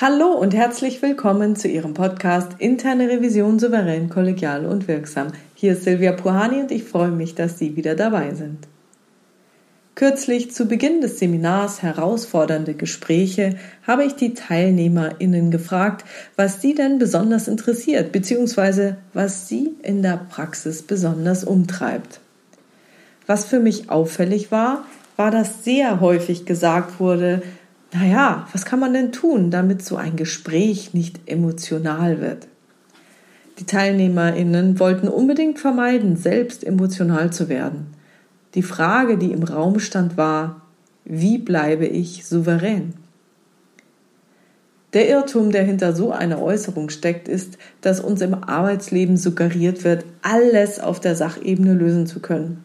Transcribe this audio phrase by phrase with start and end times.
[0.00, 5.32] Hallo und herzlich willkommen zu Ihrem Podcast Interne Revision souverän, kollegial und wirksam.
[5.56, 8.68] Hier ist Silvia Puhani und ich freue mich, dass Sie wieder dabei sind.
[9.96, 16.04] Kürzlich zu Beginn des Seminars Herausfordernde Gespräche habe ich die TeilnehmerInnen gefragt,
[16.36, 22.20] was sie denn besonders interessiert, beziehungsweise was sie in der Praxis besonders umtreibt.
[23.26, 24.84] Was für mich auffällig war,
[25.16, 27.42] war, dass sehr häufig gesagt wurde,
[27.92, 32.48] naja, was kann man denn tun, damit so ein Gespräch nicht emotional wird?
[33.58, 37.88] Die TeilnehmerInnen wollten unbedingt vermeiden, selbst emotional zu werden.
[38.54, 40.62] Die Frage, die im Raum stand, war,
[41.04, 42.94] wie bleibe ich souverän?
[44.94, 50.04] Der Irrtum, der hinter so einer Äußerung steckt, ist, dass uns im Arbeitsleben suggeriert wird,
[50.22, 52.64] alles auf der Sachebene lösen zu können.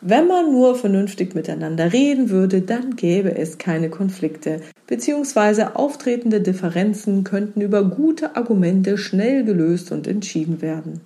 [0.00, 7.24] Wenn man nur vernünftig miteinander reden würde, dann gäbe es keine Konflikte, beziehungsweise auftretende Differenzen
[7.24, 11.00] könnten über gute Argumente schnell gelöst und entschieden werden.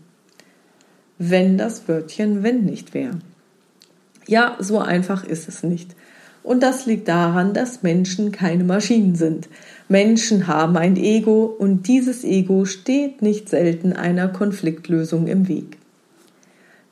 [1.18, 3.18] Wenn das Wörtchen wenn nicht wäre.
[4.26, 5.96] Ja, so einfach ist es nicht.
[6.42, 9.48] Und das liegt daran, dass Menschen keine Maschinen sind.
[9.88, 15.78] Menschen haben ein Ego und dieses Ego steht nicht selten einer Konfliktlösung im Weg.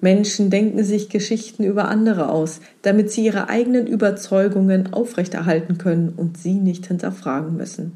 [0.00, 6.38] Menschen denken sich Geschichten über andere aus, damit sie ihre eigenen Überzeugungen aufrechterhalten können und
[6.38, 7.92] sie nicht hinterfragen müssen.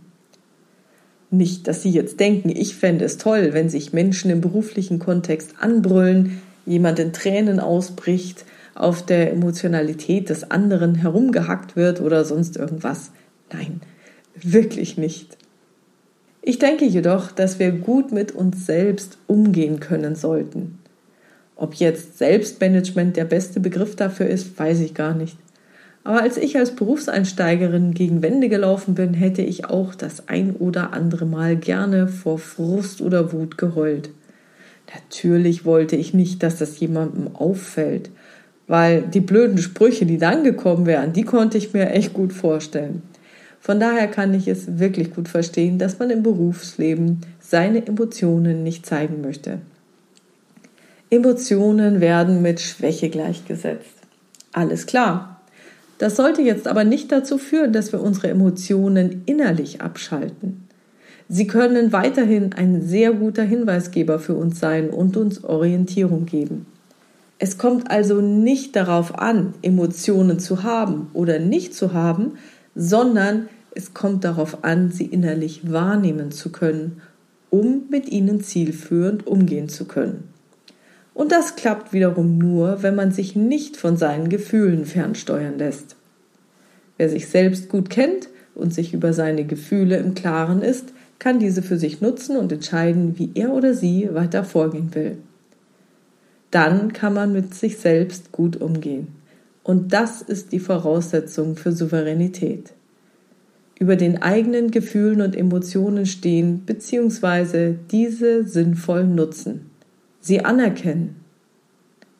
[1.30, 5.54] Nicht, dass Sie jetzt denken, ich fände es toll, wenn sich Menschen im beruflichen Kontext
[5.60, 8.44] anbrüllen, jemand in Tränen ausbricht,
[8.76, 13.10] auf der Emotionalität des anderen herumgehackt wird oder sonst irgendwas.
[13.52, 13.80] Nein,
[14.40, 15.36] wirklich nicht.
[16.42, 20.78] Ich denke jedoch, dass wir gut mit uns selbst umgehen können sollten.
[21.56, 25.36] Ob jetzt Selbstmanagement der beste Begriff dafür ist, weiß ich gar nicht.
[26.02, 30.92] Aber als ich als Berufseinsteigerin gegen Wände gelaufen bin, hätte ich auch das ein oder
[30.92, 34.10] andere Mal gerne vor Frust oder Wut geheult.
[34.92, 38.10] Natürlich wollte ich nicht, dass das jemandem auffällt,
[38.66, 43.02] weil die blöden Sprüche, die dann gekommen wären, die konnte ich mir echt gut vorstellen.
[43.60, 48.84] Von daher kann ich es wirklich gut verstehen, dass man im Berufsleben seine Emotionen nicht
[48.84, 49.60] zeigen möchte.
[51.14, 53.94] Emotionen werden mit Schwäche gleichgesetzt.
[54.52, 55.40] Alles klar.
[55.98, 60.68] Das sollte jetzt aber nicht dazu führen, dass wir unsere Emotionen innerlich abschalten.
[61.28, 66.66] Sie können weiterhin ein sehr guter Hinweisgeber für uns sein und uns Orientierung geben.
[67.38, 72.32] Es kommt also nicht darauf an, Emotionen zu haben oder nicht zu haben,
[72.74, 77.02] sondern es kommt darauf an, sie innerlich wahrnehmen zu können,
[77.50, 80.33] um mit ihnen zielführend umgehen zu können.
[81.14, 85.94] Und das klappt wiederum nur, wenn man sich nicht von seinen Gefühlen fernsteuern lässt.
[86.98, 91.62] Wer sich selbst gut kennt und sich über seine Gefühle im Klaren ist, kann diese
[91.62, 95.16] für sich nutzen und entscheiden, wie er oder sie weiter vorgehen will.
[96.50, 99.08] Dann kann man mit sich selbst gut umgehen.
[99.62, 102.72] Und das ist die Voraussetzung für Souveränität.
[103.78, 107.74] Über den eigenen Gefühlen und Emotionen stehen bzw.
[107.90, 109.70] diese sinnvoll nutzen
[110.24, 111.20] sie anerkennen.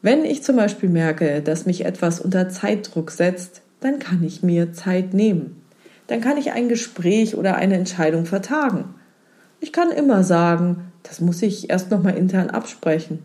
[0.03, 4.75] Wenn ich zum Beispiel merke, dass mich etwas unter Zeitdruck setzt, dann kann ich mir
[4.75, 5.63] Zeit nehmen.
[6.07, 8.95] Dann kann ich ein Gespräch oder eine Entscheidung vertagen.
[9.61, 13.21] Ich kann immer sagen, das muss ich erst nochmal intern absprechen.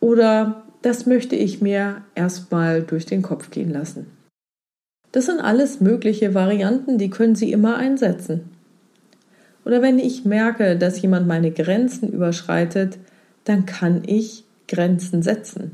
[0.00, 4.06] Oder das möchte ich mir erstmal durch den Kopf gehen lassen.
[5.12, 8.50] Das sind alles mögliche Varianten, die können Sie immer einsetzen.
[9.64, 12.98] Oder wenn ich merke, dass jemand meine Grenzen überschreitet,
[13.50, 15.72] dann kann ich Grenzen setzen.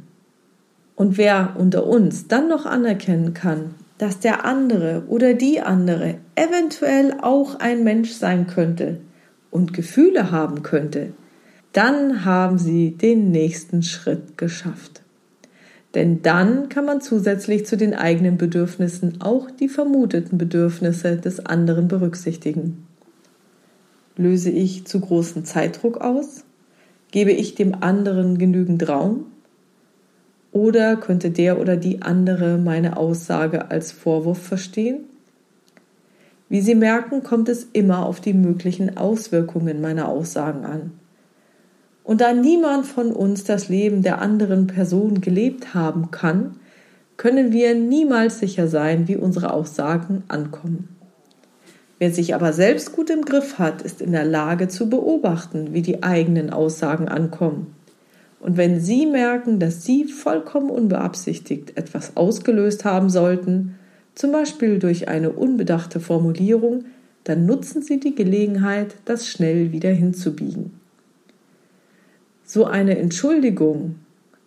[0.95, 7.19] Und wer unter uns dann noch anerkennen kann, dass der andere oder die andere eventuell
[7.21, 8.99] auch ein Mensch sein könnte
[9.51, 11.13] und Gefühle haben könnte,
[11.75, 15.03] dann haben sie den nächsten Schritt geschafft.
[15.95, 21.89] Denn dann kann man zusätzlich zu den eigenen Bedürfnissen auch die vermuteten Bedürfnisse des anderen
[21.89, 22.87] berücksichtigen.
[24.17, 26.46] Löse ich zu großen Zeitdruck aus?
[27.17, 29.25] Gebe ich dem anderen genügend Raum?
[30.53, 34.99] Oder könnte der oder die andere meine Aussage als Vorwurf verstehen?
[36.51, 40.91] Wie Sie merken, kommt es immer auf die möglichen Auswirkungen meiner Aussagen an.
[42.05, 46.57] Und da niemand von uns das Leben der anderen Person gelebt haben kann,
[47.17, 50.96] können wir niemals sicher sein, wie unsere Aussagen ankommen.
[51.99, 55.83] Wer sich aber selbst gut im Griff hat, ist in der Lage zu beobachten, wie
[55.83, 57.75] die eigenen Aussagen ankommen.
[58.39, 63.77] Und wenn Sie merken, dass Sie vollkommen unbeabsichtigt etwas ausgelöst haben sollten,
[64.15, 66.85] zum Beispiel durch eine unbedachte Formulierung,
[67.25, 70.79] dann nutzen Sie die Gelegenheit, das schnell wieder hinzubiegen.
[72.45, 73.97] So eine Entschuldigung,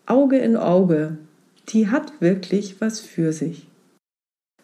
[0.05, 1.17] Auge in Auge,
[1.69, 3.68] die hat wirklich was für sich.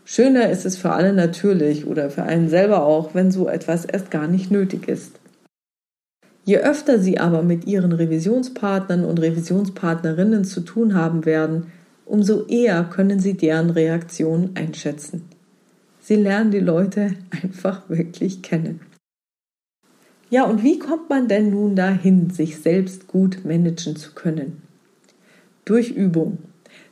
[0.07, 4.11] Schöner ist es für alle natürlich oder für einen selber auch, wenn so etwas erst
[4.11, 5.19] gar nicht nötig ist.
[6.45, 11.71] Je öfter Sie aber mit Ihren Revisionspartnern und Revisionspartnerinnen zu tun haben werden,
[12.05, 15.23] umso eher können Sie deren Reaktion einschätzen.
[15.99, 18.81] Sie lernen die Leute einfach wirklich kennen.
[20.29, 24.61] Ja, und wie kommt man denn nun dahin, sich selbst gut managen zu können?
[25.65, 26.37] Durch Übung.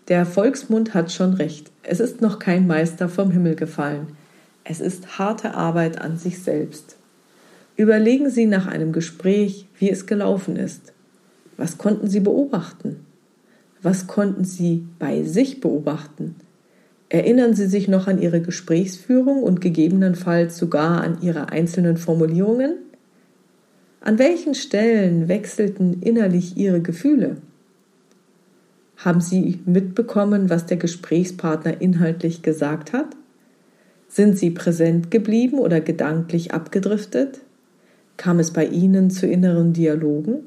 [0.09, 1.71] Der Volksmund hat schon recht.
[1.81, 4.07] Es ist noch kein Meister vom Himmel gefallen.
[4.65, 6.97] Es ist harte Arbeit an sich selbst.
[7.77, 10.91] Überlegen Sie nach einem Gespräch, wie es gelaufen ist.
[11.55, 13.05] Was konnten Sie beobachten?
[13.81, 16.35] Was konnten Sie bei sich beobachten?
[17.07, 22.75] Erinnern Sie sich noch an Ihre Gesprächsführung und gegebenenfalls sogar an Ihre einzelnen Formulierungen?
[24.01, 27.37] An welchen Stellen wechselten innerlich Ihre Gefühle?
[29.03, 33.17] Haben Sie mitbekommen, was der Gesprächspartner inhaltlich gesagt hat?
[34.07, 37.41] Sind Sie präsent geblieben oder gedanklich abgedriftet?
[38.15, 40.45] Kam es bei Ihnen zu inneren Dialogen?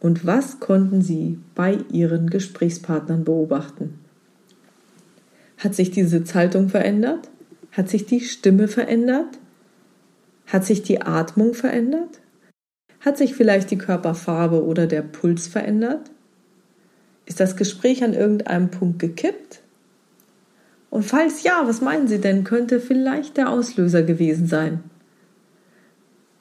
[0.00, 3.98] Und was konnten Sie bei Ihren Gesprächspartnern beobachten?
[5.56, 7.30] Hat sich die Sitzhaltung verändert?
[7.72, 9.38] Hat sich die Stimme verändert?
[10.46, 12.20] Hat sich die Atmung verändert?
[13.00, 16.10] Hat sich vielleicht die Körperfarbe oder der Puls verändert?
[17.26, 19.60] Ist das Gespräch an irgendeinem Punkt gekippt?
[20.90, 24.80] Und falls ja, was meinen Sie denn, könnte vielleicht der Auslöser gewesen sein?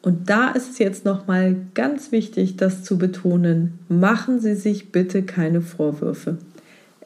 [0.01, 3.79] Und da ist es jetzt nochmal ganz wichtig, das zu betonen.
[3.89, 6.37] Machen Sie sich bitte keine Vorwürfe.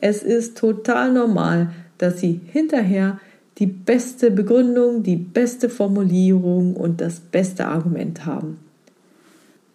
[0.01, 3.19] Es ist total normal, dass Sie hinterher
[3.57, 8.57] die beste Begründung, die beste Formulierung und das beste Argument haben.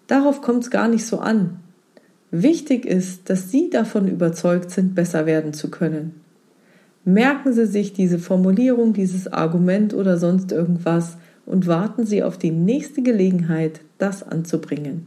[0.06, 1.60] Darauf kommt es gar nicht so an.
[2.36, 6.20] Wichtig ist, dass Sie davon überzeugt sind, besser werden zu können.
[7.04, 11.16] Merken Sie sich diese Formulierung, dieses Argument oder sonst irgendwas
[11.46, 15.06] und warten Sie auf die nächste Gelegenheit, das anzubringen.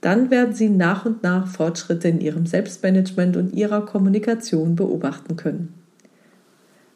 [0.00, 5.74] Dann werden Sie nach und nach Fortschritte in Ihrem Selbstmanagement und Ihrer Kommunikation beobachten können.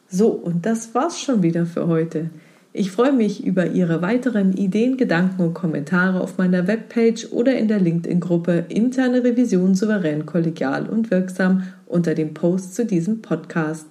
[0.07, 2.31] So, und das war's schon wieder für heute.
[2.71, 7.67] Ich freue mich über Ihre weiteren Ideen, Gedanken und Kommentare auf meiner Webpage oder in
[7.67, 13.87] der LinkedIn-Gruppe Interne Revision souverän, kollegial und wirksam unter dem Post zu diesem Podcast.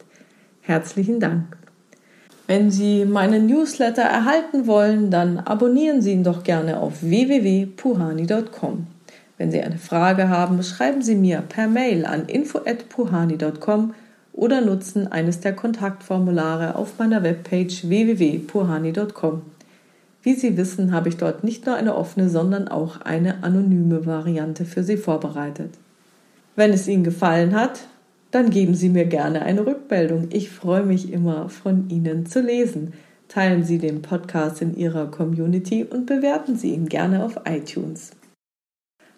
[0.61, 1.57] Herzlichen Dank.
[2.47, 8.87] Wenn Sie meinen Newsletter erhalten wollen, dann abonnieren Sie ihn doch gerne auf www.puhani.com.
[9.39, 13.93] Wenn Sie eine Frage haben, schreiben Sie mir per Mail an info@puhani.com
[14.39, 19.43] oder nutzen eines der Kontaktformulare auf meiner Webpage www.puhani.com.
[20.23, 24.65] Wie Sie wissen, habe ich dort nicht nur eine offene, sondern auch eine anonyme Variante
[24.65, 25.71] für Sie vorbereitet.
[26.55, 27.81] Wenn es Ihnen gefallen hat,
[28.31, 30.29] dann geben Sie mir gerne eine Rückmeldung.
[30.31, 32.93] Ich freue mich immer, von Ihnen zu lesen.
[33.27, 38.13] Teilen Sie den Podcast in Ihrer Community und bewerten Sie ihn gerne auf iTunes.